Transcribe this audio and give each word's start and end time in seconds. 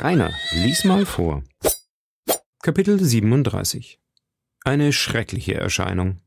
Rainer, 0.00 0.32
lies 0.52 0.84
mal 0.84 1.04
vor. 1.04 1.42
Kapitel 2.62 3.02
37 3.02 3.98
Eine 4.62 4.92
schreckliche 4.92 5.54
Erscheinung. 5.54 6.20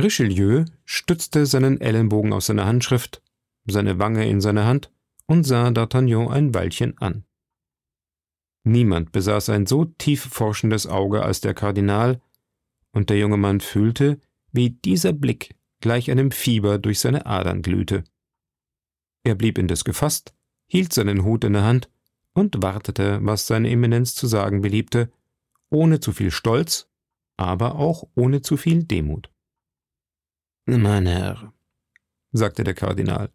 Richelieu 0.00 0.66
stützte 0.84 1.46
seinen 1.46 1.80
Ellenbogen 1.80 2.32
auf 2.32 2.44
seine 2.44 2.64
Handschrift, 2.64 3.22
seine 3.66 3.98
Wange 3.98 4.28
in 4.28 4.40
seine 4.40 4.66
Hand 4.66 4.92
und 5.26 5.42
sah 5.42 5.66
D'Artagnan 5.66 6.28
ein 6.30 6.54
Weilchen 6.54 6.96
an. 6.98 7.24
Niemand 8.62 9.10
besaß 9.10 9.48
ein 9.48 9.66
so 9.66 9.84
tief 9.84 10.22
forschendes 10.22 10.86
Auge 10.86 11.24
als 11.24 11.40
der 11.40 11.54
Kardinal, 11.54 12.20
und 12.92 13.10
der 13.10 13.18
junge 13.18 13.36
Mann 13.36 13.60
fühlte, 13.60 14.20
wie 14.52 14.70
dieser 14.70 15.12
Blick 15.12 15.56
gleich 15.80 16.08
einem 16.08 16.30
Fieber 16.30 16.78
durch 16.78 17.00
seine 17.00 17.26
Adern 17.26 17.62
glühte. 17.62 18.04
Er 19.24 19.34
blieb 19.34 19.58
indes 19.58 19.84
gefasst, 19.84 20.34
hielt 20.66 20.92
seinen 20.92 21.24
Hut 21.24 21.44
in 21.44 21.54
der 21.54 21.64
Hand 21.64 21.90
und 22.32 22.62
wartete, 22.62 23.18
was 23.22 23.46
seine 23.46 23.70
Eminenz 23.70 24.14
zu 24.14 24.26
sagen 24.26 24.60
beliebte, 24.60 25.10
ohne 25.70 26.00
zu 26.00 26.12
viel 26.12 26.30
Stolz, 26.30 26.88
aber 27.36 27.76
auch 27.76 28.08
ohne 28.14 28.42
zu 28.42 28.56
viel 28.56 28.84
Demut. 28.84 29.30
Mein 30.66 31.06
Herr, 31.06 31.52
sagte 32.32 32.64
der 32.64 32.74
Kardinal, 32.74 33.30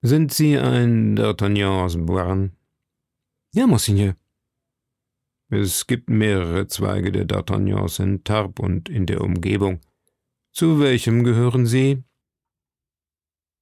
sind 0.00 0.32
Sie 0.32 0.56
ein 0.56 1.16
D'Artagnan 1.16 1.84
aus 1.84 1.96
Boiron? 1.96 2.52
Ja, 3.52 3.66
Monseigneur. 3.66 4.14
Es 5.50 5.86
gibt 5.86 6.08
mehrere 6.08 6.68
Zweige 6.68 7.10
der 7.10 7.26
D'Artagnans 7.26 8.00
in 8.00 8.22
Tarbes 8.22 8.64
und 8.64 8.88
in 8.88 9.06
der 9.06 9.22
Umgebung. 9.22 9.80
Zu 10.52 10.78
welchem 10.78 11.24
gehören 11.24 11.66
Sie? 11.66 12.04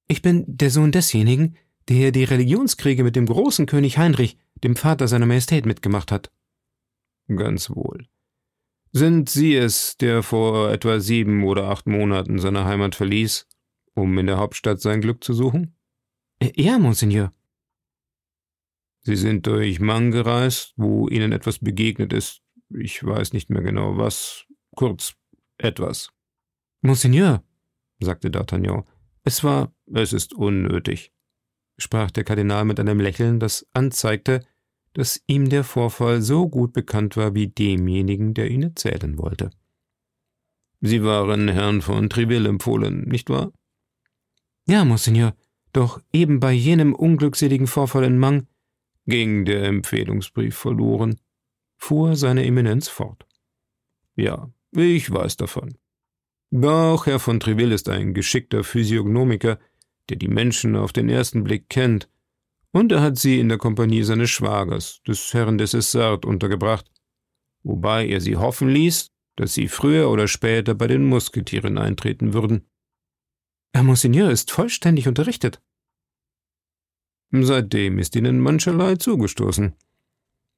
Ich 0.07 0.21
bin 0.21 0.43
der 0.47 0.69
Sohn 0.69 0.91
desjenigen, 0.91 1.57
der 1.89 2.11
die 2.11 2.23
Religionskriege 2.23 3.03
mit 3.03 3.15
dem 3.15 3.25
großen 3.25 3.65
König 3.65 3.97
Heinrich, 3.97 4.37
dem 4.63 4.75
Vater 4.75 5.07
seiner 5.07 5.25
Majestät, 5.25 5.65
mitgemacht 5.65 6.11
hat. 6.11 6.31
Ganz 7.27 7.69
wohl. 7.69 8.07
Sind 8.91 9.29
Sie 9.29 9.55
es, 9.55 9.97
der 9.97 10.23
vor 10.23 10.71
etwa 10.71 10.99
sieben 10.99 11.43
oder 11.43 11.65
acht 11.69 11.87
Monaten 11.87 12.39
seine 12.39 12.65
Heimat 12.65 12.95
verließ, 12.95 13.47
um 13.93 14.17
in 14.17 14.27
der 14.27 14.37
Hauptstadt 14.37 14.81
sein 14.81 15.01
Glück 15.01 15.23
zu 15.23 15.33
suchen? 15.33 15.75
Ja, 16.55 16.79
Monseigneur. 16.79 17.33
Sie 19.01 19.15
sind 19.15 19.47
durch 19.47 19.79
Mang 19.79 20.11
gereist, 20.11 20.73
wo 20.75 21.07
Ihnen 21.07 21.31
etwas 21.31 21.59
begegnet 21.59 22.13
ist. 22.13 22.41
Ich 22.69 23.03
weiß 23.03 23.33
nicht 23.33 23.49
mehr 23.49 23.61
genau 23.61 23.97
was. 23.97 24.45
Kurz 24.75 25.15
etwas. 25.57 26.11
Monseigneur, 26.81 27.43
sagte 27.99 28.29
D'Artagnan, 28.29 28.83
es 29.23 29.43
war. 29.43 29.73
Es 29.93 30.13
ist 30.13 30.33
unnötig, 30.33 31.13
sprach 31.77 32.11
der 32.11 32.23
Kardinal 32.23 32.65
mit 32.65 32.79
einem 32.79 32.99
Lächeln, 32.99 33.39
das 33.39 33.65
anzeigte, 33.73 34.45
dass 34.93 35.21
ihm 35.27 35.49
der 35.49 35.63
Vorfall 35.63 36.21
so 36.21 36.49
gut 36.49 36.73
bekannt 36.73 37.17
war 37.17 37.35
wie 37.35 37.47
demjenigen, 37.47 38.33
der 38.33 38.49
ihn 38.49 38.63
erzählen 38.63 39.17
wollte. 39.17 39.51
Sie 40.81 41.03
waren 41.03 41.47
Herrn 41.47 41.81
von 41.81 42.09
Triville 42.09 42.49
empfohlen, 42.49 43.07
nicht 43.07 43.29
wahr? 43.29 43.51
Ja, 44.67 44.85
Monseigneur, 44.85 45.35
doch 45.73 46.01
eben 46.11 46.39
bei 46.39 46.51
jenem 46.51 46.93
unglückseligen 46.93 47.67
Vorfall 47.67 48.03
in 48.03 48.17
Mang 48.17 48.47
ging 49.05 49.45
der 49.45 49.63
Empfehlungsbrief 49.63 50.55
verloren, 50.55 51.19
fuhr 51.77 52.15
seine 52.15 52.45
Eminenz 52.45 52.87
fort. 52.89 53.25
Ja, 54.15 54.51
ich 54.75 55.09
weiß 55.11 55.37
davon. 55.37 55.77
Doch 56.51 57.05
Herr 57.05 57.19
von 57.19 57.39
Treville 57.39 57.75
ist 57.75 57.89
ein 57.89 58.13
geschickter 58.13 58.63
Physiognomiker, 58.63 59.59
der 60.09 60.17
die 60.17 60.27
Menschen 60.27 60.75
auf 60.75 60.93
den 60.93 61.09
ersten 61.09 61.43
Blick 61.43 61.69
kennt, 61.69 62.09
und 62.71 62.91
er 62.91 63.01
hat 63.01 63.17
sie 63.17 63.39
in 63.39 63.49
der 63.49 63.57
Kompanie 63.57 64.03
seines 64.03 64.29
Schwagers, 64.29 65.01
des 65.07 65.33
Herrn 65.33 65.57
des 65.57 65.73
Essart, 65.73 66.25
untergebracht, 66.25 66.89
wobei 67.63 68.07
er 68.07 68.21
sie 68.21 68.35
hoffen 68.35 68.69
ließ, 68.69 69.11
dass 69.35 69.53
sie 69.53 69.67
früher 69.67 70.09
oder 70.09 70.27
später 70.27 70.75
bei 70.75 70.87
den 70.87 71.05
Musketieren 71.05 71.77
eintreten 71.77 72.33
würden. 72.33 72.67
Herr 73.73 73.83
Monseigneur 73.83 74.31
ist 74.31 74.51
vollständig 74.51 75.07
unterrichtet. 75.07 75.61
Seitdem 77.31 77.99
ist 77.99 78.15
ihnen 78.15 78.39
mancherlei 78.39 78.95
zugestoßen. 78.95 79.73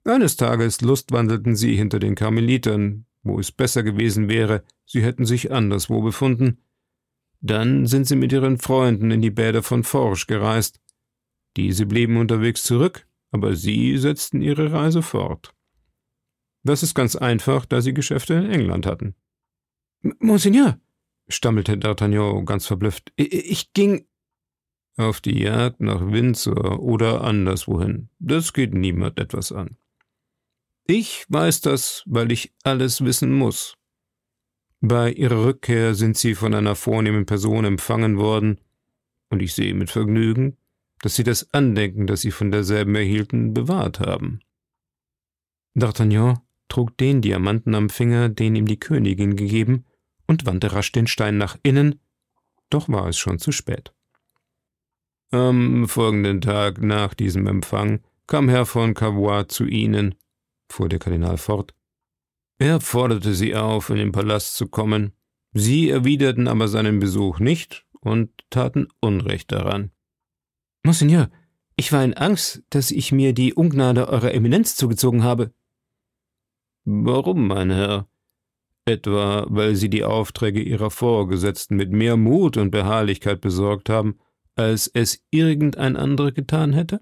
Eines 0.06 0.38
Tages 0.38 0.81
lustwandelten 0.81 1.56
sie 1.56 1.75
hinter 1.75 2.00
den 2.00 2.16
Karmelitern, 2.16 3.06
wo 3.23 3.40
es 3.40 3.52
besser 3.52 3.84
gewesen 3.84 4.29
wäre, 4.29 4.63
sie 4.85 5.03
hätten 5.03 5.25
sich 5.25 5.52
anderswo 5.52 6.02
befunden. 6.02 6.59
Dann 7.41 7.85
sind 7.85 8.05
sie 8.05 8.16
mit 8.16 8.31
ihren 8.31 8.57
Freunden 8.57 9.11
in 9.11 9.22
die 9.22 9.31
Bäder 9.31 9.63
von 9.63 9.83
Forge 9.83 10.25
gereist. 10.27 10.81
Diese 11.55 11.85
blieben 11.85 12.17
unterwegs 12.17 12.63
zurück, 12.63 13.07
aber 13.31 13.55
sie 13.55 13.97
setzten 13.97 14.41
ihre 14.41 14.72
Reise 14.72 15.01
fort. 15.01 15.53
Das 16.63 16.83
ist 16.83 16.94
ganz 16.94 17.16
einfach, 17.16 17.66
da 17.66 17.81
sie 17.81 17.94
Geschäfte 17.94 18.33
in 18.33 18.49
England 18.49 18.85
hatten. 18.85 19.16
Monseigneur, 20.19 20.79
stammelte 21.28 21.73
D'Artagnan 21.73 22.45
ganz 22.45 22.67
verblüfft, 22.67 23.11
ich 23.16 23.73
ging 23.73 24.05
auf 24.97 25.22
die 25.22 25.39
Jagd 25.39 25.79
nach 25.79 26.01
Windsor 26.11 26.79
oder 26.81 27.23
anderswohin. 27.23 28.09
Das 28.19 28.51
geht 28.53 28.73
niemand 28.73 29.17
etwas 29.17 29.51
an. 29.51 29.78
Ich 30.85 31.25
weiß 31.29 31.61
das, 31.61 32.03
weil 32.05 32.31
ich 32.31 32.53
alles 32.63 33.03
wissen 33.03 33.33
muss. 33.33 33.78
Bei 34.81 35.12
ihrer 35.12 35.44
Rückkehr 35.44 35.94
sind 35.94 36.17
sie 36.17 36.35
von 36.35 36.53
einer 36.53 36.75
vornehmen 36.75 37.25
Person 37.25 37.66
empfangen 37.66 38.17
worden, 38.17 38.62
und 39.29 39.41
ich 39.41 39.53
sehe 39.53 39.73
mit 39.73 39.90
Vergnügen, 39.90 40.57
dass 41.01 41.16
sie 41.16 41.23
das 41.23 41.53
Andenken, 41.53 42.07
das 42.07 42.22
sie 42.22 42.31
von 42.31 42.51
derselben 42.51 42.95
erhielten, 42.95 43.53
bewahrt 43.53 44.00
haben. 44.00 44.40
D'Artagnan 45.75 46.40
trug 46.67 46.97
den 46.97 47.22
Diamanten 47.22 47.75
am 47.75 47.90
Finger, 47.90 48.29
den 48.29 48.56
ihm 48.56 48.66
die 48.66 48.79
Königin 48.79 49.35
gegeben, 49.35 49.85
und 50.28 50.45
wandte 50.45 50.73
rasch 50.73 50.91
den 50.91 51.07
Stein 51.07 51.38
nach 51.38 51.57
innen, 51.63 52.00
doch 52.69 52.88
war 52.88 53.07
es 53.07 53.17
schon 53.17 53.40
zu 53.40 53.51
spät. 53.51 53.94
Am 55.31 55.88
folgenden 55.88 56.41
Tag 56.41 56.81
nach 56.81 57.13
diesem 57.13 57.47
Empfang 57.47 58.01
kam 58.28 58.50
Herr 58.50 58.66
von 58.66 58.94
Cavois 58.94 59.46
zu 59.47 59.66
Ihnen, 59.66 60.16
fuhr 60.72 60.90
der 60.90 61.00
Kardinal 61.00 61.38
fort. 61.38 61.73
Er 62.59 62.81
forderte 62.81 63.34
Sie 63.34 63.56
auf, 63.56 63.90
in 63.90 63.96
den 63.96 64.12
Palast 64.12 64.58
zu 64.58 64.68
kommen. 64.68 65.14
Sie 65.53 65.90
erwiderten 65.90 66.50
aber 66.50 66.68
seinen 66.68 67.00
Besuch 67.00 67.40
nicht 67.40 67.86
und 68.02 68.31
taten 68.50 68.90
Unrecht 69.00 69.53
daran. 69.53 69.92
Monseigneur, 70.84 71.30
ich 71.78 71.94
war 71.94 72.03
in 72.03 72.14
Angst, 72.14 72.62
dass 72.70 72.92
ich 72.92 73.14
mir 73.14 73.34
die 73.34 73.53
Ungnade 73.53 74.09
Eurer 74.09 74.34
Eminenz 74.34 74.75
zugezogen 74.75 75.24
habe. 75.24 75.53
Warum, 76.84 77.47
mein 77.47 77.72
Herr? 77.72 78.09
Etwa, 78.84 79.46
weil 79.50 79.76
Sie 79.76 79.90
die 79.90 80.03
Aufträge 80.03 80.62
Ihrer 80.62 80.91
Vorgesetzten 80.91 81.78
mit 81.78 81.91
mehr 81.91 82.18
Mut 82.18 82.58
und 82.58 82.72
Beharrlichkeit 82.72 83.40
besorgt 83.40 83.90
haben, 83.90 84.20
als 84.56 84.88
es 84.88 85.24
irgendein 85.30 85.96
anderer 85.96 86.34
getan 86.34 86.74
hätte? 86.74 87.02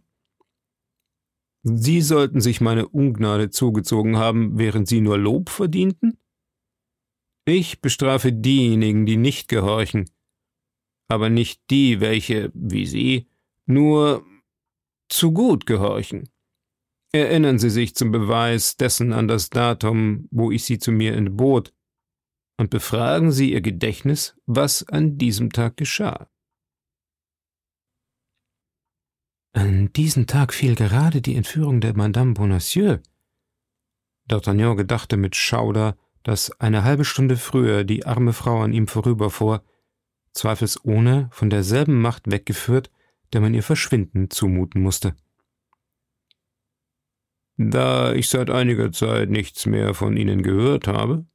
Sie 1.64 2.02
sollten 2.02 2.40
sich 2.40 2.62
meine 2.62 2.88
Ungnade 2.88 3.50
zugezogen 3.50 4.18
haben, 4.18 4.58
während 4.58 4.88
Sie 4.88 5.02
nur 5.02 5.18
Lob 5.18 5.50
verdienten? 5.50 6.18
Ich 7.46 7.82
bestrafe 7.82 8.34
diejenigen, 8.34 9.06
die 9.06 9.18
nicht 9.18 9.48
gehorchen, 9.48 10.10
aber 11.08 11.30
nicht 11.30 11.62
die, 11.70 12.00
welche, 12.02 12.52
wie 12.54 12.86
Sie, 12.86 13.28
nur 13.66 14.26
zu 15.10 15.32
gut 15.32 15.66
gehorchen. 15.66 16.30
Erinnern 17.14 17.58
Sie 17.58 17.70
sich 17.70 17.96
zum 17.96 18.12
Beweis 18.12 18.76
dessen 18.76 19.14
an 19.14 19.28
das 19.28 19.50
Datum, 19.50 20.28
wo 20.30 20.52
ich 20.52 20.66
Sie 20.66 20.78
zu 20.78 20.92
mir 20.92 21.16
entbot, 21.16 21.74
und 22.58 22.70
befragen 22.70 23.32
Sie 23.32 23.54
Ihr 23.54 23.62
Gedächtnis, 23.62 24.36
was 24.46 24.88
an 24.88 25.18
diesem 25.18 25.52
Tag 25.52 25.78
geschah. 25.78 26.30
An 29.58 29.92
diesen 29.92 30.28
Tag 30.28 30.54
fiel 30.54 30.76
gerade 30.76 31.20
die 31.20 31.34
Entführung 31.34 31.82
der 31.82 31.98
Madame 31.98 32.36
Bonacieux. 32.36 33.00
D'Artagnan 34.30 34.76
gedachte 34.76 35.18
mit 35.18 35.36
Schauder, 35.36 35.98
dass 36.22 36.52
eine 36.62 36.84
halbe 36.84 37.04
Stunde 37.04 37.38
früher 37.38 37.84
die 37.84 38.06
arme 38.06 38.34
Frau 38.34 38.62
an 38.62 38.72
ihm 38.72 38.86
vorüberfuhr, 38.86 39.64
zweifelsohne 40.34 41.30
von 41.32 41.50
derselben 41.50 42.00
Macht 42.00 42.30
weggeführt, 42.30 42.92
der 43.34 43.42
man 43.42 43.56
ihr 43.56 43.64
Verschwinden 43.64 44.30
zumuten 44.30 44.84
musste. 44.84 45.16
Da 47.58 48.14
ich 48.14 48.30
seit 48.30 48.52
einiger 48.52 48.92
Zeit 48.92 49.32
nichts 49.32 49.66
mehr 49.66 49.96
von 49.96 50.18
Ihnen 50.18 50.44
gehört 50.44 50.88
habe, 50.88 51.26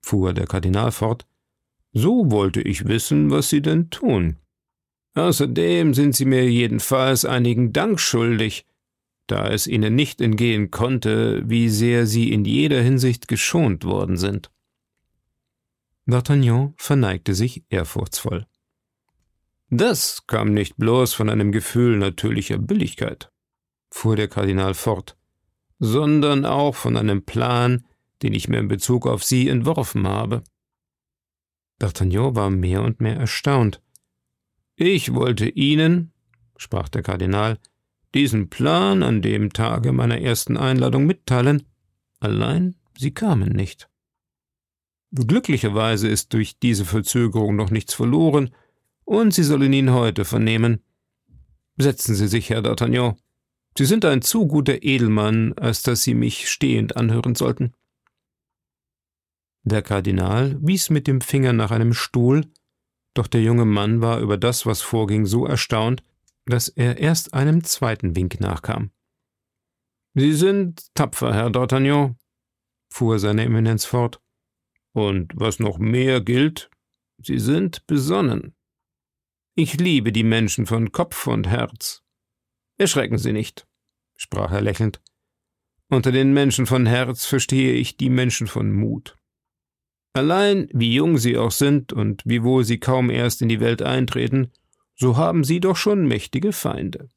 fuhr 0.00 0.32
der 0.32 0.46
Kardinal 0.46 0.90
fort, 0.90 1.26
so 1.92 2.30
wollte 2.30 2.62
ich 2.62 2.88
wissen, 2.88 3.30
was 3.30 3.50
Sie 3.50 3.60
denn 3.60 3.90
tun. 3.90 4.38
Außerdem 5.14 5.94
sind 5.94 6.14
Sie 6.14 6.24
mir 6.24 6.50
jedenfalls 6.50 7.24
einigen 7.24 7.72
Dank 7.72 8.00
schuldig, 8.00 8.66
da 9.26 9.48
es 9.48 9.66
Ihnen 9.66 9.94
nicht 9.94 10.20
entgehen 10.20 10.70
konnte, 10.70 11.42
wie 11.48 11.68
sehr 11.68 12.06
Sie 12.06 12.32
in 12.32 12.44
jeder 12.44 12.80
Hinsicht 12.80 13.28
geschont 13.28 13.84
worden 13.84 14.16
sind. 14.16 14.50
D'Artagnan 16.06 16.72
verneigte 16.76 17.34
sich 17.34 17.64
ehrfurchtsvoll. 17.68 18.46
Das 19.70 20.26
kam 20.26 20.54
nicht 20.54 20.78
bloß 20.78 21.12
von 21.12 21.28
einem 21.28 21.52
Gefühl 21.52 21.98
natürlicher 21.98 22.56
Billigkeit. 22.56 23.30
fuhr 23.90 24.16
der 24.16 24.28
Kardinal 24.28 24.74
fort, 24.74 25.16
sondern 25.78 26.44
auch 26.44 26.74
von 26.74 26.96
einem 26.96 27.24
Plan, 27.24 27.86
den 28.22 28.34
ich 28.34 28.48
mir 28.48 28.58
in 28.58 28.68
Bezug 28.68 29.06
auf 29.06 29.22
Sie 29.24 29.48
entworfen 29.48 30.06
habe. 30.06 30.42
D'Artagnan 31.80 32.34
war 32.34 32.50
mehr 32.50 32.82
und 32.82 33.00
mehr 33.00 33.16
erstaunt. 33.16 33.82
Ich 34.80 35.12
wollte 35.12 35.48
Ihnen, 35.48 36.12
sprach 36.56 36.88
der 36.88 37.02
Kardinal, 37.02 37.58
diesen 38.14 38.48
Plan 38.48 39.02
an 39.02 39.22
dem 39.22 39.52
Tage 39.52 39.90
meiner 39.90 40.20
ersten 40.20 40.56
Einladung 40.56 41.04
mitteilen, 41.04 41.64
allein 42.20 42.76
Sie 42.96 43.10
kamen 43.10 43.48
nicht. 43.48 43.90
Glücklicherweise 45.12 46.06
ist 46.06 46.32
durch 46.32 46.60
diese 46.60 46.84
Verzögerung 46.84 47.56
noch 47.56 47.72
nichts 47.72 47.92
verloren, 47.92 48.54
und 49.04 49.34
Sie 49.34 49.42
sollen 49.42 49.72
ihn 49.72 49.90
heute 49.90 50.24
vernehmen. 50.24 50.84
Setzen 51.76 52.14
Sie 52.14 52.28
sich, 52.28 52.50
Herr 52.50 52.62
D'Artagnan. 52.62 53.16
Sie 53.76 53.84
sind 53.84 54.04
ein 54.04 54.22
zu 54.22 54.46
guter 54.46 54.84
Edelmann, 54.84 55.54
als 55.54 55.82
dass 55.82 56.04
Sie 56.04 56.14
mich 56.14 56.48
stehend 56.48 56.96
anhören 56.96 57.34
sollten. 57.34 57.72
Der 59.64 59.82
Kardinal 59.82 60.56
wies 60.60 60.88
mit 60.88 61.08
dem 61.08 61.20
Finger 61.20 61.52
nach 61.52 61.72
einem 61.72 61.94
Stuhl, 61.94 62.46
doch 63.18 63.26
der 63.26 63.42
junge 63.42 63.64
Mann 63.64 64.00
war 64.00 64.20
über 64.20 64.38
das, 64.38 64.64
was 64.64 64.80
vorging, 64.80 65.26
so 65.26 65.46
erstaunt, 65.46 66.02
dass 66.46 66.68
er 66.68 66.98
erst 66.98 67.34
einem 67.34 67.64
zweiten 67.64 68.16
Wink 68.16 68.40
nachkam. 68.40 68.90
Sie 70.14 70.32
sind 70.32 70.94
tapfer, 70.94 71.34
Herr 71.34 71.48
D'Artagnan, 71.48 72.16
fuhr 72.90 73.18
seine 73.18 73.44
Eminenz 73.44 73.84
fort. 73.84 74.20
Und 74.92 75.32
was 75.34 75.58
noch 75.58 75.78
mehr 75.78 76.20
gilt, 76.20 76.70
Sie 77.20 77.38
sind 77.38 77.86
besonnen. 77.86 78.54
Ich 79.56 79.78
liebe 79.78 80.12
die 80.12 80.22
Menschen 80.22 80.66
von 80.66 80.92
Kopf 80.92 81.26
und 81.26 81.48
Herz. 81.48 82.04
Erschrecken 82.78 83.18
Sie 83.18 83.32
nicht, 83.32 83.66
sprach 84.16 84.52
er 84.52 84.60
lächelnd. 84.60 85.02
Unter 85.88 86.12
den 86.12 86.32
Menschen 86.32 86.66
von 86.66 86.86
Herz 86.86 87.26
verstehe 87.26 87.72
ich 87.72 87.96
die 87.96 88.10
Menschen 88.10 88.46
von 88.46 88.72
Mut. 88.72 89.17
Allein, 90.12 90.68
wie 90.72 90.94
jung 90.94 91.18
sie 91.18 91.36
auch 91.36 91.50
sind 91.50 91.92
und 91.92 92.22
wiewohl 92.24 92.64
sie 92.64 92.78
kaum 92.78 93.10
erst 93.10 93.42
in 93.42 93.48
die 93.48 93.60
Welt 93.60 93.82
eintreten, 93.82 94.50
so 94.94 95.16
haben 95.16 95.44
sie 95.44 95.60
doch 95.60 95.76
schon 95.76 96.06
mächtige 96.06 96.52
Feinde. 96.52 97.08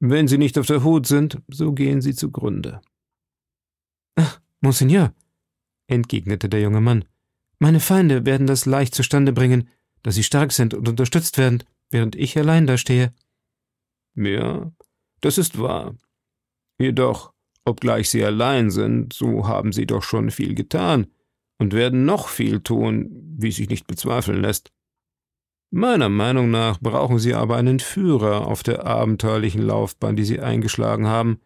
Wenn 0.00 0.26
sie 0.26 0.38
nicht 0.38 0.58
auf 0.58 0.66
der 0.66 0.82
Hut 0.82 1.06
sind, 1.06 1.40
so 1.48 1.72
gehen 1.72 2.00
sie 2.00 2.14
zugrunde. 2.14 2.80
Ach, 4.16 4.40
Monseigneur, 4.60 5.14
entgegnete 5.86 6.48
der 6.48 6.60
junge 6.60 6.80
Mann, 6.80 7.04
meine 7.58 7.78
Feinde 7.78 8.26
werden 8.26 8.48
das 8.48 8.66
leicht 8.66 8.92
zustande 8.94 9.32
bringen, 9.32 9.68
dass 10.02 10.16
sie 10.16 10.24
stark 10.24 10.50
sind 10.50 10.74
und 10.74 10.88
unterstützt 10.88 11.38
werden, 11.38 11.62
während 11.90 12.16
ich 12.16 12.36
allein 12.36 12.66
dastehe. 12.66 13.14
Ja, 14.16 14.72
das 15.20 15.38
ist 15.38 15.60
wahr. 15.60 15.94
Jedoch, 16.78 17.32
obgleich 17.64 18.10
sie 18.10 18.24
allein 18.24 18.70
sind, 18.70 19.12
so 19.12 19.46
haben 19.46 19.72
sie 19.72 19.86
doch 19.86 20.02
schon 20.02 20.32
viel 20.32 20.56
getan, 20.56 21.06
und 21.62 21.72
werden 21.72 22.04
noch 22.04 22.28
viel 22.28 22.60
tun, 22.60 23.08
wie 23.38 23.52
sich 23.52 23.70
nicht 23.70 23.86
bezweifeln 23.86 24.42
lässt. 24.42 24.72
Meiner 25.70 26.08
Meinung 26.08 26.50
nach 26.50 26.80
brauchen 26.80 27.18
Sie 27.18 27.34
aber 27.34 27.56
einen 27.56 27.78
Führer 27.80 28.46
auf 28.46 28.62
der 28.62 28.84
abenteuerlichen 28.84 29.62
Laufbahn, 29.62 30.16
die 30.16 30.24
Sie 30.24 30.40
eingeschlagen 30.40 31.06
haben, 31.06 31.40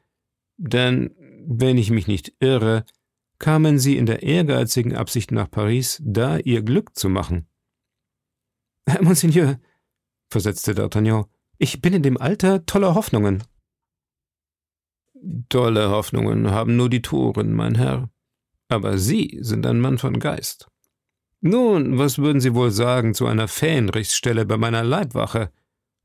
denn, 0.56 1.14
wenn 1.46 1.76
ich 1.76 1.90
mich 1.90 2.08
nicht 2.08 2.32
irre, 2.40 2.84
kamen 3.38 3.78
Sie 3.78 3.98
in 3.98 4.06
der 4.06 4.22
ehrgeizigen 4.22 4.96
Absicht 4.96 5.30
nach 5.30 5.50
Paris, 5.50 6.02
da 6.02 6.38
Ihr 6.38 6.62
Glück 6.62 6.96
zu 6.96 7.10
machen. 7.10 7.46
Herr 8.88 9.04
Monseigneur, 9.04 9.60
versetzte 10.30 10.72
D'Artagnan, 10.72 11.26
ich 11.58 11.82
bin 11.82 11.92
in 11.92 12.02
dem 12.02 12.16
Alter 12.16 12.64
toller 12.64 12.94
Hoffnungen. 12.94 13.44
Tolle 15.50 15.90
Hoffnungen 15.90 16.50
haben 16.50 16.76
nur 16.76 16.88
die 16.88 17.02
Toren, 17.02 17.52
mein 17.52 17.74
Herr, 17.74 18.10
aber 18.68 18.98
Sie 18.98 19.38
sind 19.42 19.66
ein 19.66 19.80
Mann 19.80 19.98
von 19.98 20.18
Geist. 20.18 20.68
Nun, 21.40 21.98
was 21.98 22.18
würden 22.18 22.40
Sie 22.40 22.54
wohl 22.54 22.70
sagen 22.70 23.14
zu 23.14 23.26
einer 23.26 23.48
Fähnrichsstelle 23.48 24.46
bei 24.46 24.56
meiner 24.56 24.82
Leibwache 24.82 25.52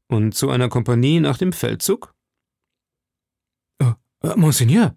und 0.08 0.36
zu 0.36 0.50
einer 0.50 0.70
Kompanie 0.70 1.20
nach 1.20 1.38
dem 1.38 1.54
Feldzug? 1.54 2.14
Oh, 3.82 3.94
äh, 4.24 4.36
Monseigneur! 4.36 4.96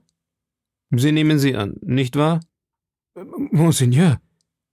Sie 0.90 1.12
nehmen 1.12 1.38
sie 1.38 1.56
an, 1.56 1.76
nicht 1.80 2.16
wahr? 2.16 2.40
Äh, 3.16 3.24
Monseigneur, 3.24 4.20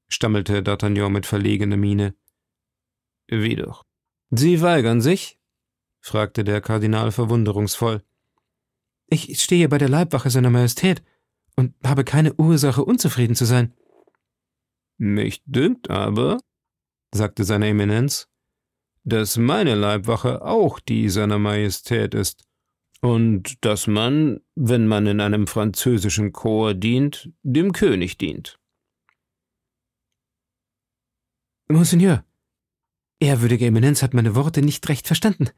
stammelte 0.07 0.61
D'Artagnan 0.61 1.09
mit 1.09 1.25
verlegener 1.25 1.77
Miene. 1.77 2.15
Wie 3.27 3.55
doch? 3.55 3.85
Sie 4.29 4.61
weigern 4.61 5.01
sich? 5.01 5.39
fragte 6.01 6.43
der 6.43 6.61
Kardinal 6.61 7.11
verwunderungsvoll. 7.11 8.03
Ich 9.07 9.41
stehe 9.41 9.69
bei 9.69 9.77
der 9.77 9.89
Leibwache 9.89 10.29
seiner 10.29 10.49
Majestät 10.49 11.03
und 11.55 11.73
habe 11.85 12.03
keine 12.03 12.33
Ursache, 12.33 12.83
unzufrieden 12.83 13.35
zu 13.35 13.45
sein. 13.45 13.73
Mich 14.97 15.41
dünkt 15.45 15.89
aber, 15.89 16.39
sagte 17.13 17.43
seine 17.43 17.67
Eminenz, 17.67 18.27
dass 19.03 19.37
meine 19.37 19.75
Leibwache 19.75 20.43
auch 20.43 20.79
die 20.79 21.09
seiner 21.09 21.39
Majestät 21.39 22.13
ist, 22.13 22.43
und 23.01 23.65
dass 23.65 23.87
man, 23.87 24.41
wenn 24.55 24.87
man 24.87 25.07
in 25.07 25.19
einem 25.19 25.47
französischen 25.47 26.31
Chor 26.33 26.75
dient, 26.75 27.31
dem 27.41 27.71
König 27.73 28.17
dient. 28.17 28.59
Monseigneur, 31.67 32.23
ehrwürdige 33.19 33.65
Eminenz 33.65 34.03
hat 34.03 34.13
meine 34.13 34.35
Worte 34.35 34.61
nicht 34.61 34.87
recht 34.87 35.07
verstanden. 35.07 35.49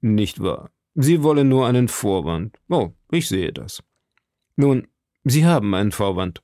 Nicht 0.00 0.40
wahr. 0.40 0.70
Sie 0.94 1.22
wollen 1.22 1.48
nur 1.48 1.66
einen 1.66 1.88
Vorwand. 1.88 2.58
Oh, 2.68 2.92
ich 3.10 3.28
sehe 3.28 3.52
das. 3.52 3.82
Nun, 4.60 4.88
Sie 5.22 5.46
haben 5.46 5.72
einen 5.76 5.92
Vorwand. 5.92 6.42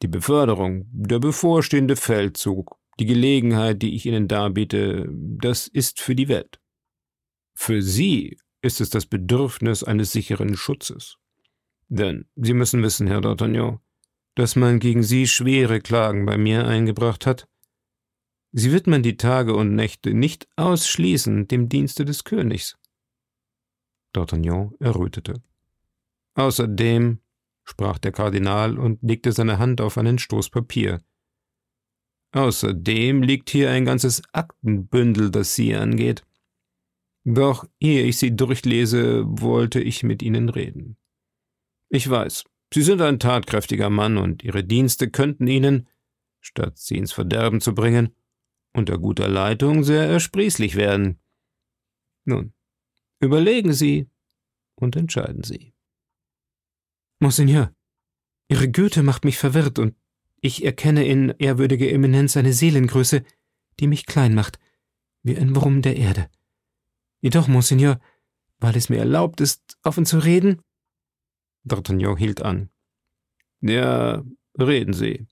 Die 0.00 0.06
Beförderung, 0.06 0.84
der 0.92 1.18
bevorstehende 1.18 1.96
Feldzug, 1.96 2.78
die 3.00 3.06
Gelegenheit, 3.06 3.82
die 3.82 3.96
ich 3.96 4.06
Ihnen 4.06 4.28
darbiete, 4.28 5.08
das 5.10 5.66
ist 5.66 6.00
für 6.00 6.14
die 6.14 6.28
Welt. 6.28 6.60
Für 7.56 7.82
Sie 7.82 8.38
ist 8.62 8.80
es 8.80 8.90
das 8.90 9.06
Bedürfnis 9.06 9.82
eines 9.82 10.12
sicheren 10.12 10.56
Schutzes. 10.56 11.16
Denn 11.88 12.26
Sie 12.36 12.54
müssen 12.54 12.84
wissen, 12.84 13.08
Herr 13.08 13.22
D'Artagnan, 13.22 13.80
dass 14.36 14.54
man 14.54 14.78
gegen 14.78 15.02
Sie 15.02 15.26
schwere 15.26 15.80
Klagen 15.80 16.26
bei 16.26 16.38
mir 16.38 16.64
eingebracht 16.68 17.26
hat. 17.26 17.48
Sie 18.52 18.70
widmen 18.70 19.02
die 19.02 19.16
Tage 19.16 19.56
und 19.56 19.74
Nächte 19.74 20.14
nicht 20.14 20.46
ausschließend 20.54 21.50
dem 21.50 21.68
Dienste 21.68 22.04
des 22.04 22.22
Königs. 22.22 22.78
D'Artagnan 24.14 24.76
errötete. 24.78 25.42
Außerdem 26.36 27.18
sprach 27.64 27.98
der 27.98 28.12
Kardinal 28.12 28.78
und 28.78 29.02
legte 29.02 29.32
seine 29.32 29.58
Hand 29.58 29.80
auf 29.80 29.98
einen 29.98 30.18
Stoß 30.18 30.50
Papier. 30.50 31.02
Außerdem 32.32 33.22
liegt 33.22 33.50
hier 33.50 33.70
ein 33.70 33.84
ganzes 33.84 34.22
Aktenbündel, 34.32 35.30
das 35.30 35.54
Sie 35.54 35.74
angeht. 35.74 36.24
Doch 37.24 37.66
ehe 37.80 38.04
ich 38.04 38.18
sie 38.18 38.36
durchlese, 38.36 39.24
wollte 39.26 39.80
ich 39.80 40.02
mit 40.02 40.22
Ihnen 40.22 40.48
reden. 40.48 40.96
Ich 41.88 42.08
weiß, 42.08 42.44
Sie 42.72 42.82
sind 42.82 43.00
ein 43.00 43.18
tatkräftiger 43.18 43.90
Mann 43.90 44.18
und 44.18 44.44
Ihre 44.44 44.62
Dienste 44.62 45.10
könnten 45.10 45.46
Ihnen, 45.46 45.88
statt 46.40 46.78
Sie 46.78 46.98
ins 46.98 47.12
Verderben 47.12 47.60
zu 47.60 47.74
bringen, 47.74 48.14
unter 48.74 48.98
guter 48.98 49.28
Leitung 49.28 49.82
sehr 49.82 50.04
ersprießlich 50.04 50.76
werden. 50.76 51.18
Nun, 52.24 52.52
überlegen 53.20 53.72
Sie 53.72 54.08
und 54.74 54.94
entscheiden 54.94 55.42
Sie. 55.42 55.75
Monseigneur, 57.18 57.72
Ihre 58.48 58.70
Güte 58.70 59.02
macht 59.02 59.24
mich 59.24 59.38
verwirrt 59.38 59.78
und 59.78 59.96
ich 60.40 60.64
erkenne 60.64 61.04
in 61.06 61.30
ehrwürdiger 61.38 61.88
Eminenz 61.90 62.36
eine 62.36 62.52
Seelengröße, 62.52 63.24
die 63.80 63.86
mich 63.86 64.06
klein 64.06 64.34
macht, 64.34 64.58
wie 65.22 65.36
ein 65.36 65.56
Wurm 65.56 65.82
der 65.82 65.96
Erde. 65.96 66.28
Jedoch, 67.20 67.48
Monseigneur, 67.48 67.98
weil 68.58 68.76
es 68.76 68.88
mir 68.88 68.98
erlaubt 68.98 69.40
ist, 69.40 69.78
offen 69.82 70.06
zu 70.06 70.18
reden? 70.18 70.60
D'Artagnan 71.66 72.16
hielt 72.16 72.42
an. 72.42 72.70
Ja, 73.60 74.22
reden 74.58 74.92
Sie. 74.92 75.26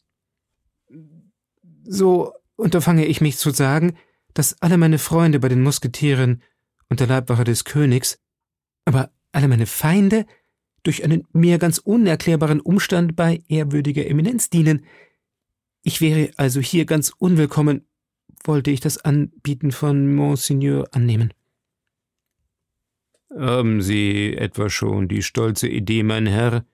So 1.85 2.33
unterfange 2.57 3.07
ich 3.07 3.21
mich 3.21 3.37
zu 3.37 3.51
sagen, 3.51 3.97
dass 4.33 4.61
alle 4.61 4.79
meine 4.79 4.99
Freunde 4.99 5.39
bei 5.39 5.49
den 5.49 5.63
Musketieren 5.63 6.43
und 6.89 7.01
der 7.01 7.07
Leibwache 7.07 7.45
des 7.45 7.65
Königs, 7.65 8.19
aber 8.85 9.13
alle 9.33 9.49
meine 9.49 9.67
Feinde 9.67 10.27
durch 10.85 11.03
einen 11.03 11.27
mir 11.33 11.59
ganz 11.59 11.79
unerklärbaren 11.79 12.61
Umstand 12.61 13.17
bei 13.17 13.43
ehrwürdiger 13.49 14.07
Eminenz 14.07 14.51
dienen. 14.51 14.85
Ich 15.83 16.01
wäre 16.01 16.31
also 16.37 16.61
hier 16.61 16.85
ganz 16.85 17.13
unwillkommen, 17.19 17.87
wollte 18.45 18.71
ich 18.71 18.81
das 18.81 18.99
Anbieten 18.99 19.73
von 19.73 20.15
Monseigneur 20.15 20.87
annehmen. 20.93 21.33
Haben 23.37 23.83
Sie 23.83 24.35
etwa 24.37 24.71
schon 24.71 25.09
die 25.09 25.23
stolze 25.23 25.67
Idee, 25.67 26.05
mein 26.05 26.27
Herr, 26.27 26.65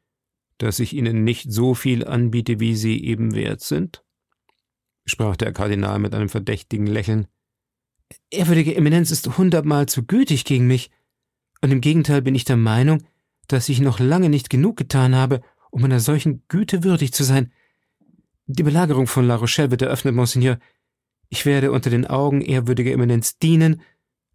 dass 0.59 0.79
ich 0.79 0.93
Ihnen 0.93 1.25
nicht 1.25 1.51
so 1.51 1.75
viel 1.75 2.05
anbiete, 2.05 2.61
wie 2.61 2.75
Sie 2.75 3.03
eben 3.03 3.35
wert 3.35 3.63
sind? 3.63 4.05
sprach 5.07 5.37
der 5.37 5.53
Kardinal 5.53 5.99
mit 5.99 6.15
einem 6.15 6.29
verdächtigen 6.29 6.87
Lächeln. 6.87 7.27
Ehrwürdige 8.31 8.75
Eminenz 8.75 9.11
ist 9.11 9.39
hundertmal 9.39 9.87
zu 9.87 10.05
gütig 10.05 10.45
gegen 10.45 10.67
mich, 10.67 10.91
Und 11.63 11.73
im 11.73 11.81
Gegenteil 11.81 12.23
bin 12.23 12.35
ich 12.35 12.45
der 12.45 12.57
Meinung, 12.57 13.03
dass 13.53 13.69
ich 13.69 13.81
noch 13.81 13.99
lange 13.99 14.29
nicht 14.29 14.51
genug 14.51 14.77
getan 14.77 15.15
habe, 15.15 15.43
um 15.71 15.85
einer 15.85 16.01
solchen 16.01 16.43
Güte 16.49 16.85
würdig 16.85 17.13
zu 17.13 17.25
sein. 17.25 17.53
Die 18.47 18.63
Belagerung 18.63 19.07
von 19.07 19.27
La 19.27 19.37
Rochelle 19.37 19.71
wird 19.71 19.83
eröffnet, 19.83 20.15
Monseigneur. 20.15 20.59
Ich 21.29 21.47
werde 21.47 21.71
unter 21.71 21.91
den 21.91 22.07
Augen 22.07 22.41
ehrwürdiger 22.41 22.91
Eminenz 22.91 23.39
dienen, 23.39 23.83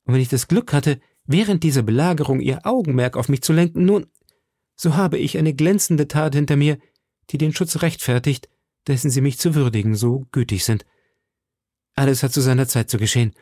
und 0.06 0.14
wenn 0.14 0.22
ich 0.22 0.30
das 0.30 0.48
Glück 0.48 0.72
hatte, 0.72 1.02
während 1.26 1.64
dieser 1.64 1.82
Belagerung 1.82 2.40
ihr 2.40 2.66
Augenmerk 2.66 3.18
auf 3.18 3.28
mich 3.28 3.42
zu 3.42 3.54
lenken, 3.54 3.86
nun, 3.86 4.06
so 4.76 4.96
habe 4.96 5.18
ich 5.18 5.38
eine 5.38 5.54
glänzende 5.54 6.08
Tat 6.08 6.36
hinter 6.36 6.56
mir, 6.56 6.78
die 7.32 7.38
den 7.38 7.54
Schutz 7.54 7.82
rechtfertigt, 7.82 8.50
dessen 8.88 9.10
Sie 9.10 9.22
mich 9.22 9.40
zu 9.40 9.56
würdigen 9.56 9.96
so 9.96 10.28
gütig 10.32 10.64
sind. 10.64 10.86
Alles 11.96 12.24
hat 12.24 12.34
zu 12.34 12.42
seiner 12.42 12.68
Zeit 12.68 12.90
zu 12.90 12.98
geschehen. 12.98 13.34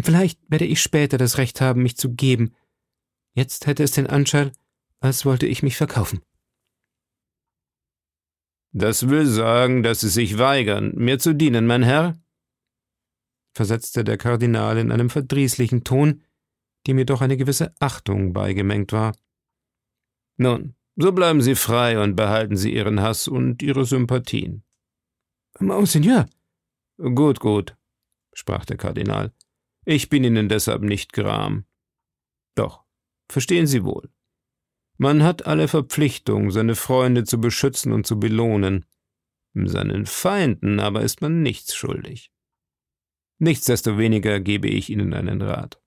Vielleicht 0.00 0.40
werde 0.48 0.64
ich 0.64 0.80
später 0.80 1.18
das 1.18 1.38
Recht 1.38 1.60
haben, 1.60 1.82
mich 1.82 1.96
zu 1.96 2.12
geben. 2.12 2.54
Jetzt 3.34 3.66
hätte 3.66 3.82
es 3.84 3.92
den 3.92 4.06
Anschein, 4.06 4.52
als 5.00 5.24
wollte 5.24 5.46
ich 5.46 5.62
mich 5.62 5.76
verkaufen. 5.76 6.20
Das 8.72 9.08
will 9.08 9.26
sagen, 9.26 9.82
dass 9.82 10.00
Sie 10.00 10.08
sich 10.08 10.38
weigern, 10.38 10.92
mir 10.94 11.18
zu 11.18 11.34
dienen, 11.34 11.66
mein 11.66 11.82
Herr? 11.82 12.18
versetzte 13.54 14.04
der 14.04 14.18
Kardinal 14.18 14.78
in 14.78 14.92
einem 14.92 15.10
verdrießlichen 15.10 15.82
Ton, 15.82 16.22
dem 16.86 16.98
jedoch 16.98 17.22
eine 17.22 17.36
gewisse 17.36 17.74
Achtung 17.80 18.32
beigemengt 18.32 18.92
war. 18.92 19.16
Nun, 20.36 20.76
so 20.94 21.12
bleiben 21.12 21.42
Sie 21.42 21.56
frei 21.56 22.00
und 22.00 22.14
behalten 22.14 22.56
Sie 22.56 22.72
Ihren 22.72 23.00
Hass 23.00 23.26
und 23.26 23.62
Ihre 23.62 23.84
Sympathien. 23.84 24.62
Monseigneur. 25.58 26.28
Gut, 26.98 27.40
gut, 27.40 27.76
sprach 28.32 28.64
der 28.64 28.76
Kardinal. 28.76 29.32
Ich 29.84 30.08
bin 30.08 30.22
Ihnen 30.22 30.48
deshalb 30.48 30.82
nicht 30.82 31.12
gram. 31.12 31.64
Doch, 32.54 32.84
verstehen 33.28 33.66
Sie 33.66 33.82
wohl. 33.82 34.08
Man 34.98 35.22
hat 35.22 35.46
alle 35.46 35.68
Verpflichtung, 35.68 36.50
seine 36.50 36.74
Freunde 36.74 37.24
zu 37.24 37.40
beschützen 37.40 37.92
und 37.92 38.06
zu 38.06 38.18
belohnen. 38.18 38.84
Seinen 39.54 40.06
Feinden 40.06 40.80
aber 40.80 41.02
ist 41.02 41.20
man 41.20 41.42
nichts 41.42 41.74
schuldig. 41.74 42.32
Nichtsdestoweniger 43.38 44.40
gebe 44.40 44.68
ich 44.68 44.90
Ihnen 44.90 45.14
einen 45.14 45.40
Rat. 45.40 45.80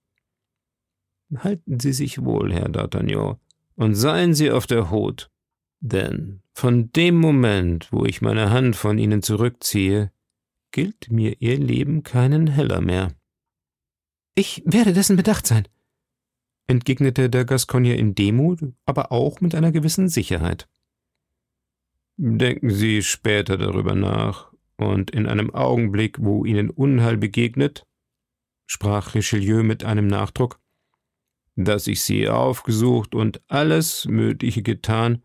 Halten 1.35 1.79
Sie 1.79 1.93
sich 1.93 2.23
wohl, 2.23 2.53
Herr 2.53 2.69
D'Artagnan, 2.69 3.37
und 3.75 3.95
seien 3.95 4.33
Sie 4.33 4.51
auf 4.51 4.67
der 4.67 4.91
Hut, 4.91 5.29
denn 5.81 6.41
von 6.53 6.91
dem 6.91 7.15
Moment, 7.15 7.91
wo 7.91 8.05
ich 8.05 8.21
meine 8.21 8.49
Hand 8.49 8.75
von 8.75 8.97
Ihnen 8.97 9.21
zurückziehe, 9.21 10.11
gilt 10.71 11.11
mir 11.11 11.41
Ihr 11.41 11.57
Leben 11.57 12.03
keinen 12.03 12.47
Heller 12.47 12.81
mehr. 12.81 13.13
Ich 14.35 14.63
werde 14.65 14.93
dessen 14.93 15.17
bedacht 15.17 15.45
sein, 15.45 15.67
entgegnete 16.71 17.29
der 17.29 17.45
Gascogner 17.45 17.95
in 17.95 18.15
Demut, 18.15 18.61
aber 18.85 19.11
auch 19.11 19.41
mit 19.41 19.53
einer 19.53 19.71
gewissen 19.71 20.09
Sicherheit. 20.09 20.67
Denken 22.17 22.69
Sie 22.71 23.03
später 23.03 23.57
darüber 23.57 23.95
nach, 23.95 24.51
und 24.77 25.11
in 25.11 25.27
einem 25.27 25.53
Augenblick, 25.53 26.17
wo 26.19 26.45
Ihnen 26.45 26.69
Unheil 26.69 27.17
begegnet, 27.17 27.85
sprach 28.65 29.13
Richelieu 29.13 29.63
mit 29.63 29.83
einem 29.83 30.07
Nachdruck, 30.07 30.59
dass 31.55 31.87
ich 31.87 32.01
Sie 32.01 32.29
aufgesucht 32.29 33.13
und 33.13 33.41
alles 33.47 34.05
Mögliche 34.05 34.63
getan, 34.63 35.21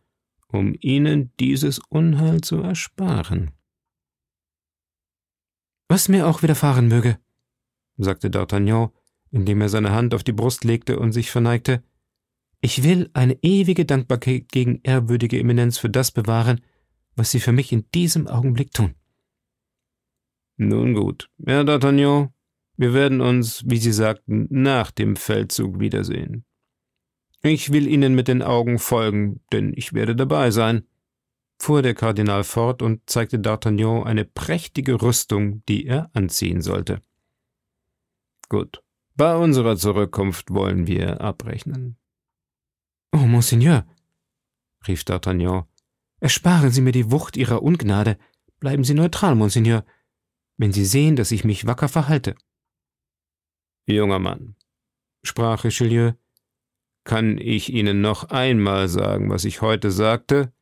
um 0.49 0.75
Ihnen 0.81 1.33
dieses 1.41 1.79
Unheil 1.88 2.41
zu 2.41 2.61
ersparen. 2.61 3.53
Was 5.88 6.09
mir 6.09 6.26
auch 6.26 6.43
widerfahren 6.43 6.88
möge, 6.88 7.19
sagte 7.97 8.29
D'Artagnan, 8.29 8.91
indem 9.30 9.61
er 9.61 9.68
seine 9.68 9.92
Hand 9.92 10.14
auf 10.14 10.25
die 10.25 10.33
Brust 10.33 10.64
legte 10.64 10.99
und 10.99 11.12
sich 11.12 11.30
verneigte, 11.30 11.83
ich 12.61 12.83
will 12.83 13.11
eine 13.12 13.38
ewige 13.42 13.85
Dankbarkeit 13.85 14.50
gegen 14.50 14.80
ehrwürdige 14.83 15.38
Eminenz 15.38 15.78
für 15.78 15.90
das 15.90 16.11
bewahren, 16.11 16.61
was 17.14 17.30
Sie 17.30 17.40
für 17.40 17.52
mich 17.52 17.73
in 17.73 17.85
diesem 17.95 18.26
Augenblick 18.26 18.73
tun. 18.73 18.95
Nun 20.56 20.95
gut, 20.95 21.30
Herr 21.45 21.62
D'Artagnan, 21.62 22.30
wir 22.76 22.95
werden 22.95 23.21
uns, 23.21 23.62
wie 23.66 23.76
Sie 23.76 23.92
sagten, 23.92 24.47
nach 24.50 24.90
dem 24.90 25.16
Feldzug 25.16 25.80
wiedersehen. 25.80 26.45
Ich 27.42 27.73
will 27.73 27.87
Ihnen 27.87 28.14
mit 28.14 28.28
den 28.28 28.42
Augen 28.42 28.78
folgen, 28.78 29.40
denn 29.52 29.73
ich 29.76 29.92
werde 29.92 30.16
dabei 30.16 30.50
sein, 30.50 30.87
fuhr 31.59 31.83
der 31.83 31.95
Kardinal 31.95 32.45
fort 32.45 32.83
und 32.83 33.09
zeigte 33.09 33.38
D'Artagnan 33.38 34.04
eine 34.04 34.25
prächtige 34.25 35.00
Rüstung, 35.00 35.62
die 35.66 35.87
er 35.87 36.11
anziehen 36.12 36.61
sollte. 36.61 37.02
Gut, 38.49 38.83
bei 39.16 39.37
unserer 39.37 39.76
Zurückkunft 39.76 40.50
wollen 40.50 40.87
wir 40.87 41.20
abrechnen. 41.20 41.96
Oh, 43.12 43.26
Monseigneur, 43.26 43.87
rief 44.87 45.02
D'Artagnan, 45.02 45.64
ersparen 46.20 46.70
Sie 46.70 46.80
mir 46.82 46.92
die 46.92 47.11
Wucht 47.11 47.37
Ihrer 47.37 47.62
Ungnade, 47.62 48.18
bleiben 48.61 48.85
Sie 48.85 48.94
neutral, 48.94 49.35
Monseigneur, 49.35 49.85
wenn 50.58 50.73
Sie 50.73 50.85
sehen, 50.85 51.16
dass 51.16 51.30
ich 51.30 51.44
mich 51.44 51.66
wacker 51.66 51.88
verhalte. 51.88 52.35
Junger 53.87 54.18
Mann, 54.18 54.56
sprach 55.23 55.64
Richelieu, 55.64 56.12
kann 57.04 57.38
ich 57.38 57.73
Ihnen 57.73 58.00
noch 58.00 58.25
einmal 58.25 58.88
sagen, 58.88 59.30
was 59.30 59.44
ich 59.44 59.62
heute 59.62 59.90
sagte, 59.90 60.52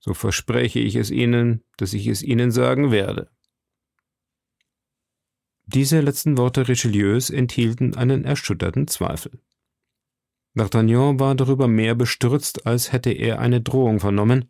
so 0.00 0.14
verspreche 0.14 0.80
ich 0.80 0.96
es 0.96 1.10
Ihnen, 1.10 1.64
dass 1.76 1.92
ich 1.92 2.06
es 2.08 2.22
Ihnen 2.22 2.50
sagen 2.50 2.90
werde. 2.90 3.30
Diese 5.66 6.00
letzten 6.00 6.38
Worte 6.38 6.68
Richelieus 6.68 7.28
enthielten 7.28 7.96
einen 7.96 8.24
erschütterten 8.24 8.86
Zweifel. 8.86 9.40
D'Artagnan 10.54 11.18
war 11.18 11.34
darüber 11.34 11.66
mehr 11.66 11.94
bestürzt, 11.94 12.66
als 12.66 12.92
hätte 12.92 13.10
er 13.10 13.40
eine 13.40 13.60
Drohung 13.60 14.00
vernommen, 14.00 14.48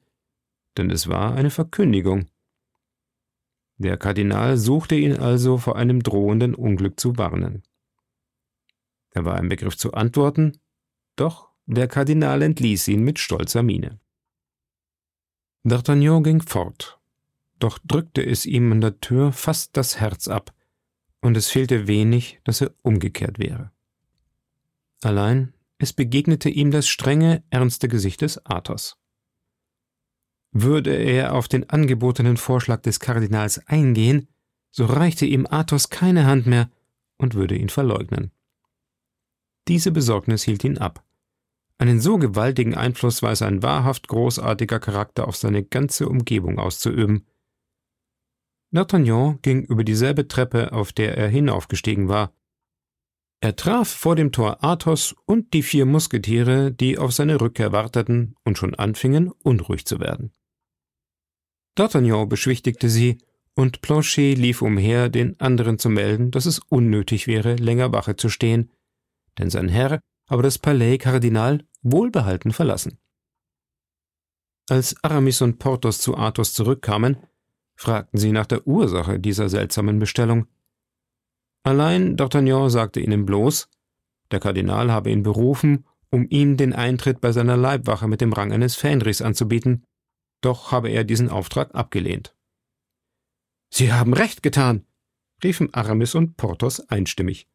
denn 0.76 0.90
es 0.90 1.08
war 1.08 1.35
eine 1.35 1.50
Verkündigung. 1.50 2.26
Der 3.78 3.96
Kardinal 3.96 4.56
suchte 4.56 4.94
ihn 4.94 5.16
also 5.16 5.58
vor 5.58 5.76
einem 5.76 6.02
drohenden 6.02 6.54
Unglück 6.54 7.00
zu 7.00 7.16
warnen. 7.16 7.62
Er 9.11 9.25
war 9.25 9.38
im 9.38 9.49
Begriff 9.49 9.76
zu 9.76 9.94
antworten, 9.94 10.61
doch 11.16 11.49
der 11.64 11.88
Kardinal 11.88 12.42
entließ 12.42 12.88
ihn 12.88 13.02
mit 13.02 13.18
stolzer 13.18 13.62
Miene. 13.62 13.99
D'Artagnan 15.64 16.23
ging 16.23 16.42
fort, 16.42 17.00
doch 17.58 17.78
drückte 17.82 18.25
es 18.25 18.46
ihm 18.46 18.70
an 18.70 18.80
der 18.80 19.00
Tür 19.00 19.32
fast 19.32 19.76
das 19.76 19.99
Herz 19.99 20.28
ab, 20.28 20.54
und 21.26 21.37
es 21.37 21.49
fehlte 21.49 21.88
wenig, 21.88 22.40
dass 22.45 22.61
er 22.61 22.71
umgekehrt 22.83 23.40
wäre. 23.40 23.73
Allein 25.02 25.52
es 25.78 25.92
begegnete 25.92 26.49
ihm 26.49 26.71
das 26.71 26.88
strenge, 26.88 27.42
ernste 27.50 27.88
Gesicht 27.88 28.23
des 28.23 28.47
Athos. 28.47 28.97
Würde 30.52 30.95
er 30.95 31.35
auf 31.35 31.49
den 31.49 31.68
angebotenen 31.68 32.37
Vorschlag 32.37 32.80
des 32.80 33.00
Kardinals 33.00 33.59
eingehen, 33.66 34.28
so 34.71 34.87
reichte 34.87 35.26
ihm 35.26 35.47
Athos 35.50 35.90
keine 35.90 36.26
Hand 36.26 36.47
mehr 36.47 36.71
und 37.18 37.35
würde 37.35 37.56
ihn 37.56 37.68
verleugnen. 37.68 38.30
Diese 39.68 39.90
Besorgnis 39.90 40.45
hielt 40.45 40.62
ihn 40.62 40.78
ab. 40.78 41.04
Einen 41.78 42.00
so 42.00 42.18
gewaltigen 42.18 42.75
Einfluss 42.75 43.21
weiß 43.21 43.42
ein 43.42 43.62
wahrhaft 43.62 44.06
großartiger 44.09 44.78
Charakter 44.78 45.26
auf 45.26 45.37
seine 45.37 45.64
ganze 45.64 46.09
Umgebung 46.09 46.59
auszuüben. 46.59 47.26
D'Artagnan 48.73 49.38
ging 49.42 49.64
über 49.64 49.85
dieselbe 49.85 50.28
Treppe, 50.28 50.73
auf 50.73 50.92
der 50.92 51.16
er 51.16 51.28
hinaufgestiegen 51.28 52.08
war. 52.08 52.35
Er 53.40 53.54
traf 53.54 53.88
vor 53.88 54.16
dem 54.16 54.32
Tor 54.32 54.64
Athos 54.64 55.14
und 55.26 55.52
die 55.52 55.62
vier 55.62 55.87
Musketiere, 55.87 56.73
die 56.73 56.99
auf 56.99 57.12
seine 57.12 57.40
Rückkehr 57.40 57.73
warteten 57.73 58.35
und 58.44 58.58
schon 58.58 58.75
anfingen, 58.75 59.30
unruhig 59.30 59.87
zu 59.87 60.00
werden. 60.00 60.32
D'Artagnan 61.76 62.26
beschwichtigte 62.26 62.88
sie, 62.88 63.18
und 63.54 63.80
Planchet 63.80 64.37
lief 64.37 64.61
umher, 64.61 65.08
den 65.08 65.40
anderen 65.40 65.78
zu 65.78 65.88
melden, 65.88 66.30
dass 66.30 66.44
es 66.44 66.58
unnötig 66.58 67.26
wäre, 67.26 67.56
länger 67.56 67.92
Wache 67.92 68.16
zu 68.16 68.28
stehen, 68.28 68.70
denn 69.38 69.50
sein 69.50 69.68
Herr 69.68 70.00
habe 70.28 70.42
das 70.42 70.58
Palais 70.58 70.99
Kardinal 70.99 71.64
wohlbehalten 71.82 72.52
verlassen. 72.52 72.99
Als 74.68 74.96
Aramis 75.02 75.40
und 75.40 75.58
Porthos 75.58 76.00
zu 76.00 76.16
Athos 76.16 76.52
zurückkamen, 76.52 77.16
fragten 77.76 78.18
sie 78.18 78.33
nach 78.33 78.47
der 78.47 78.66
Ursache 78.66 79.21
dieser 79.21 79.49
seltsamen 79.49 79.99
Bestellung. 79.99 80.47
Allein 81.62 82.16
D'Artagnan 82.16 82.71
sagte 82.71 83.00
ihnen 83.00 83.26
bloß, 83.26 83.68
der 84.30 84.40
Kardinal 84.40 84.90
habe 84.90 85.11
ihn 85.11 85.23
berufen, 85.23 85.87
um 86.11 86.26
ihm 86.28 86.56
den 86.56 86.73
Eintritt 86.73 87.21
bei 87.21 87.33
seiner 87.33 87.56
Leibwache 87.56 88.09
mit 88.09 88.21
dem 88.21 88.33
Rang 88.33 88.52
eines 88.52 88.76
Fähnrichs 88.76 89.23
anzubieten, 89.23 89.85
doch 90.40 90.73
habe 90.73 90.88
er 90.88 91.04
diesen 91.04 91.28
Auftrag 91.28 91.75
abgelehnt. 91.75 92.35
Sie 93.71 93.92
haben 93.92 94.14
recht 94.14 94.42
getan, 94.42 94.87
riefen 95.42 95.73
Aramis 95.75 96.14
und 96.14 96.37
Porthos 96.37 96.80
einstimmig. 96.88 97.49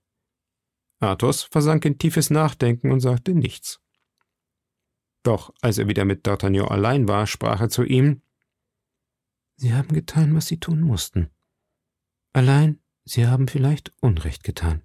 Athos 1.00 1.44
versank 1.44 1.86
in 1.86 1.98
tiefes 1.98 2.30
Nachdenken 2.30 2.92
und 2.92 3.00
sagte 3.00 3.34
nichts. 3.34 3.82
Doch 5.24 5.54
als 5.62 5.78
er 5.78 5.88
wieder 5.88 6.06
mit 6.06 6.28
D'Artagnan 6.28 6.68
allein 6.68 7.08
war, 7.08 7.28
sprach 7.28 7.62
er 7.62 7.70
zu 7.70 7.84
ihm 7.84 8.22
Sie 9.62 9.75
haben 9.75 9.94
getan, 9.94 10.34
was 10.34 10.48
Sie 10.48 10.60
tun 10.60 10.82
mussten. 10.82 11.30
Allein, 12.34 12.80
Sie 13.06 13.27
haben 13.27 13.48
vielleicht 13.48 13.91
Unrecht 14.01 14.44
getan. 14.44 14.82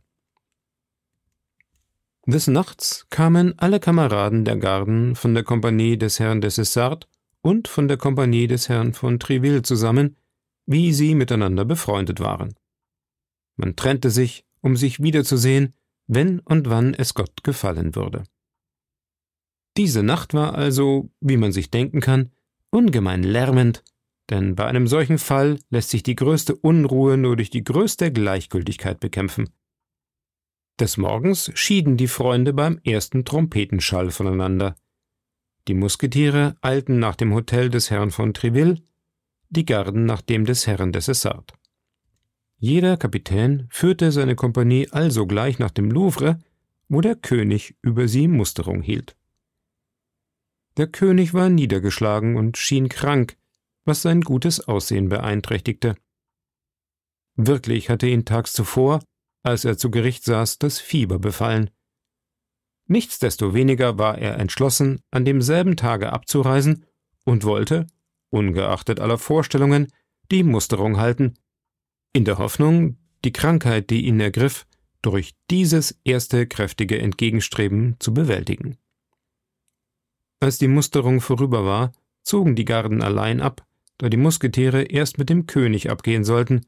Des 2.27 2.47
Nachts 2.47 3.07
kamen 3.09 3.59
alle 3.59 3.81
Kameraden 3.81 4.45
der 4.45 4.59
Garden 4.59 5.17
von 5.17 5.33
der 5.33 5.45
Kompanie 5.45 5.97
des 5.97 6.21
Herrn 6.21 6.43
de 6.43 6.51
Cessart 6.51 7.09
und 7.41 7.69
von 7.69 7.89
der 7.89 7.97
Kompanie 7.97 8.49
des 8.49 8.69
Herrn 8.69 8.93
von 8.93 9.19
Triville 9.19 9.63
zusammen, 9.63 10.19
wie 10.67 10.93
sie 10.93 11.15
miteinander 11.15 11.65
befreundet 11.65 12.21
waren. 12.21 12.55
Man 13.57 13.77
trennte 13.77 14.11
sich, 14.11 14.45
um 14.61 14.77
sich 14.77 15.01
wiederzusehen, 15.03 15.73
wenn 16.07 16.41
und 16.41 16.69
wann 16.69 16.93
es 16.93 17.15
Gott 17.15 17.45
gefallen 17.45 17.95
würde. 17.95 18.25
Diese 19.79 20.03
Nacht 20.03 20.35
war 20.35 20.55
also, 20.55 21.09
wie 21.21 21.39
man 21.39 21.53
sich 21.53 21.71
denken 21.71 22.01
kann, 22.03 22.31
ungemein 22.69 23.23
lärmend, 23.23 23.83
denn 24.31 24.55
bei 24.55 24.67
einem 24.67 24.87
solchen 24.87 25.19
Fall 25.19 25.59
lässt 25.71 25.91
sich 25.91 26.03
die 26.03 26.17
größte 26.17 26.55
Unruhe 26.55 27.17
nur 27.17 27.37
durch 27.37 27.51
die 27.51 27.65
größte 27.65 28.13
Gleichgültigkeit 28.13 29.01
bekämpfen. 29.01 29.51
Des 30.79 30.97
Morgens 30.97 31.51
schieden 31.55 31.97
die 31.97 32.09
Freunde 32.09 32.53
beim 32.53 32.81
ersten 32.85 33.25
Trompetenschall 33.25 34.11
voneinander. 34.11 34.77
Die 35.69 35.75
Musketiere 35.75 36.57
eilten 36.61 36.99
nach 36.99 37.17
dem 37.17 37.33
Hotel 37.33 37.71
des 37.71 37.91
Herrn 37.91 38.11
von 38.11 38.35
Treville, 38.35 38.77
die 39.49 39.65
Garden 39.65 40.05
nach 40.05 40.21
dem 40.21 40.45
des 40.45 40.67
Herrn 40.67 40.93
des 40.93 41.09
Essart. 41.09 41.55
Jeder 42.59 42.97
Kapitän 42.97 43.67
führte 43.71 44.13
seine 44.13 44.35
Kompanie 44.35 44.89
allsogleich 44.91 45.59
nach 45.59 45.71
dem 45.71 45.91
Louvre, 45.91 46.39
wo 46.89 47.01
der 47.01 47.17
König 47.17 47.77
über 47.83 48.09
sie 48.09 48.29
Musterung 48.29 48.83
hielt. 48.83 49.17
Der 50.77 50.87
König 50.87 51.33
war 51.33 51.49
niedergeschlagen 51.49 52.37
und 52.37 52.59
schien 52.59 52.89
krank, 52.89 53.37
was 53.87 54.03
sein 54.03 54.21
gutes 54.21 54.69
Aussehen 54.69 55.09
beeinträchtigte. 55.09 55.97
Wirklich 57.37 57.89
hatte 57.89 58.07
ihn 58.07 58.25
tags 58.25 58.53
zuvor, 58.53 59.03
als 59.43 59.65
er 59.65 59.79
zu 59.79 59.91
Gericht 59.91 60.25
saß, 60.25 60.59
das 60.59 60.81
Fieber 60.81 61.19
befallen. 61.19 61.71
Nichtsdestoweniger 62.89 63.99
war 63.99 64.19
er 64.19 64.39
entschlossen, 64.39 65.01
an 65.11 65.25
demselben 65.25 65.77
Tage 65.77 66.13
abzureisen 66.13 66.85
und 67.25 67.45
wollte, 67.45 67.87
ungeachtet 68.31 69.01
aller 69.01 69.19
Vorstellungen, 69.19 69.89
die 70.31 70.43
Musterung 70.43 70.99
halten, 70.99 71.35
in 72.13 72.25
der 72.25 72.39
Hoffnung, 72.39 72.97
die 73.25 73.33
Krankheit, 73.33 73.91
die 73.91 74.07
ihn 74.07 74.21
ergriff, 74.21 74.67
durch 75.03 75.35
dieses 75.51 76.01
erste 76.05 76.47
kräftige 76.47 76.99
Entgegenstreben 76.99 77.97
zu 77.99 78.15
bewältigen. 78.15 78.79
Als 80.41 80.59
die 80.59 80.69
Musterung 80.69 81.21
vorüber 81.21 81.65
war, 81.65 81.93
zogen 82.23 82.57
die 82.57 82.65
Garden 82.65 83.03
allein 83.03 83.41
ab, 83.41 83.67
da 83.99 84.09
die 84.09 84.17
Musketiere 84.17 84.83
erst 84.83 85.19
mit 85.19 85.31
dem 85.31 85.47
König 85.47 85.91
abgehen 85.91 86.25
sollten, 86.25 86.67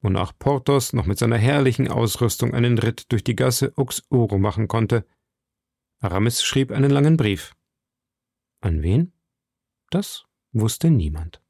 wonach 0.00 0.32
Porthos 0.38 0.92
noch 0.92 1.06
mit 1.06 1.18
seiner 1.18 1.38
herrlichen 1.38 1.88
Ausrüstung 1.88 2.54
einen 2.54 2.78
Ritt 2.78 3.10
durch 3.12 3.24
die 3.24 3.36
Gasse 3.36 3.72
Auxoro 3.76 4.38
machen 4.38 4.68
konnte. 4.68 5.06
Aramis 6.00 6.42
schrieb 6.42 6.70
einen 6.70 6.90
langen 6.90 7.16
Brief. 7.16 7.54
An 8.60 8.82
wen? 8.82 9.12
Das 9.90 10.24
wusste 10.52 10.90
niemand. 10.90 11.40